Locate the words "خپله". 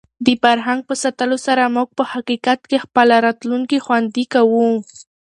2.85-3.15